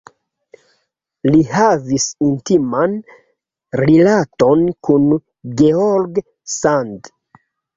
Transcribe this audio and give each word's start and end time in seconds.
Li 1.33 1.41
havis 1.51 2.05
intiman 2.29 2.95
rilaton 3.83 4.65
kun 4.89 5.07
George 5.63 6.25
Sand. 6.57 7.13